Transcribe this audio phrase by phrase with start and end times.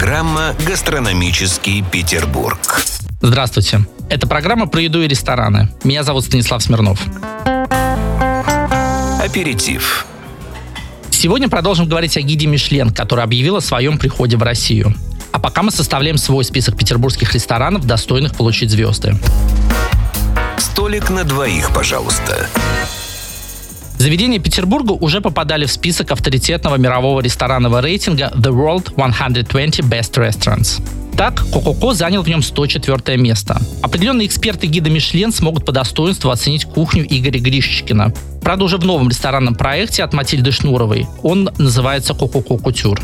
[0.00, 2.58] Программа «Гастрономический Петербург».
[3.20, 3.86] Здравствуйте.
[4.08, 5.68] Это программа про еду и рестораны.
[5.84, 6.98] Меня зовут Станислав Смирнов.
[9.22, 10.06] Аперитив.
[11.10, 14.94] Сегодня продолжим говорить о гиде Мишлен, который объявил о своем приходе в Россию.
[15.32, 19.14] А пока мы составляем свой список петербургских ресторанов, достойных получить звезды.
[20.56, 22.48] Столик на двоих, пожалуйста.
[24.00, 30.80] Заведения Петербурга уже попадали в список авторитетного мирового ресторанного рейтинга The World 120 Best Restaurants.
[31.18, 33.60] Так, Кококо занял в нем 104 место.
[33.82, 38.14] Определенные эксперты гида Мишлен смогут по достоинству оценить кухню Игоря Гришечкина.
[38.40, 41.06] Правда, уже в новом ресторанном проекте от Матильды Шнуровой.
[41.22, 42.98] Он называется Кококо Кутюр.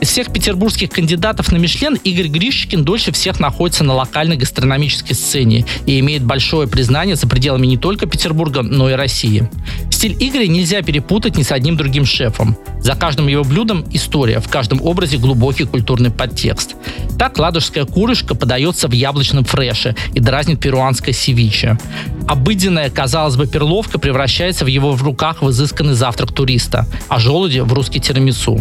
[0.00, 5.66] Из всех петербургских кандидатов на Мишлен Игорь Гришкин дольше всех находится на локальной гастрономической сцене
[5.84, 9.48] и имеет большое признание за пределами не только Петербурга, но и России.
[10.00, 12.56] Стиль Игоря нельзя перепутать ни с одним другим шефом.
[12.80, 16.74] За каждым его блюдом история, в каждом образе глубокий культурный подтекст.
[17.18, 21.78] Так ладожская курочка подается в яблочном фреше и дразнит перуанское севиче.
[22.26, 27.58] Обыденная, казалось бы, перловка превращается в его в руках в изысканный завтрак туриста, а желуди
[27.58, 28.58] в русский тирамису.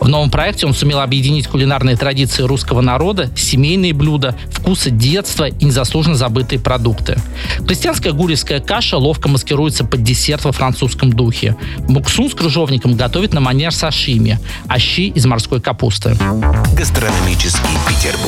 [0.00, 5.64] В новом проекте он сумел объединить кулинарные традиции русского народа, семейные блюда, вкусы детства и
[5.64, 7.18] незаслуженно забытые продукты.
[7.66, 11.56] Крестьянская гурьевская каша ловко маскируется под десерт во французском духе.
[11.88, 14.38] Муксун с кружовником готовят на манер сашими,
[14.68, 16.16] а щи из морской капусты.
[16.76, 18.27] Гастрономический Петербург.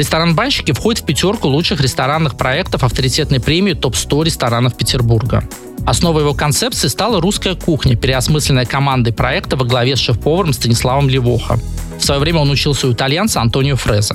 [0.00, 5.44] Ресторан «Банщики» входит в пятерку лучших ресторанных проектов авторитетной премии ТОП-100 ресторанов Петербурга.
[5.84, 11.58] Основой его концепции стала русская кухня, переосмысленная командой проекта во главе с шеф-поваром Станиславом Левоха.
[11.98, 14.14] В свое время он учился у итальянца Антонио Фреза.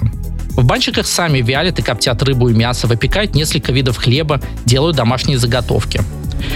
[0.57, 5.37] В банчиках сами вялят и коптят рыбу и мясо, выпекают несколько видов хлеба, делают домашние
[5.37, 6.01] заготовки.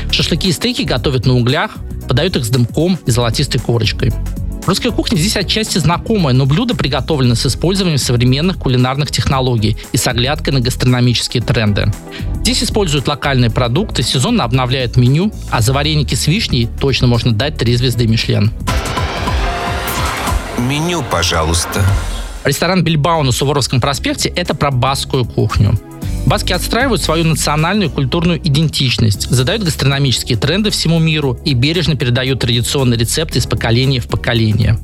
[0.10, 4.12] Шашлыки и стейки готовят на углях, подают их с дымком и золотистой корочкой.
[4.70, 10.06] Русская кухня здесь отчасти знакомая, но блюда приготовлены с использованием современных кулинарных технологий и с
[10.06, 11.92] оглядкой на гастрономические тренды.
[12.42, 17.58] Здесь используют локальные продукты, сезонно обновляют меню, а за вареники с вишней точно можно дать
[17.58, 18.52] три звезды Мишлен.
[20.60, 21.84] Меню, пожалуйста.
[22.44, 25.80] Ресторан Бильбао на Суворовском проспекте– это про баскую кухню.
[26.30, 32.40] Баски отстраивают свою национальную и культурную идентичность, задают гастрономические тренды всему миру и бережно передают
[32.42, 34.78] традиционные рецепты из поколения в поколение.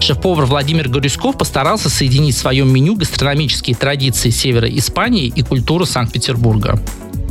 [0.00, 6.82] Шеф-повар Владимир Горюсков постарался соединить в своем меню гастрономические традиции севера Испании и культуру Санкт-Петербурга.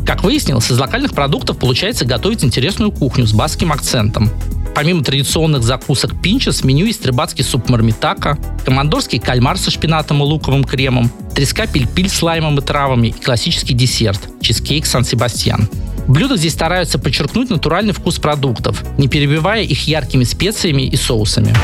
[0.06, 4.31] Как выяснилось, из локальных продуктов получается готовить интересную кухню с баским акцентом.
[4.77, 10.23] Помимо традиционных закусок пинчес, в меню есть рыбацкий суп мармитака, командорский кальмар со шпинатом и
[10.23, 15.67] луковым кремом, треска пильпиль с лаймом и травами и классический десерт– чизкейк Сан-Себастьян.
[16.05, 21.55] В блюдах здесь стараются подчеркнуть натуральный вкус продуктов, не перебивая их яркими специями и соусами.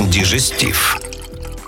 [0.00, 0.98] Дижестив.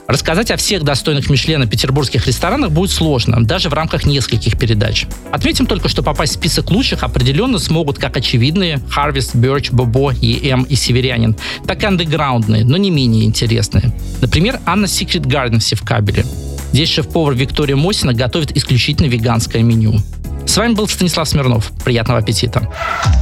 [0.07, 5.07] Рассказать о всех достойных Мишлена петербургских ресторанах будет сложно, даже в рамках нескольких передач.
[5.33, 10.67] Отметим только, что попасть в список лучших определенно смогут как очевидные Harvest, Birch, Бобо, EM
[10.69, 13.93] и Северянин, так и андеграундные, но не менее интересные.
[14.21, 16.27] Например, Анна Secret Garden в Севкабеле.
[16.73, 20.01] Здесь шеф-повар Виктория Мосина готовит исключительно веганское меню.
[20.47, 21.73] С вами был Станислав Смирнов.
[21.85, 22.69] Приятного аппетита.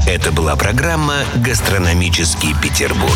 [0.07, 3.13] Это была программа «Гастрономический Петербург».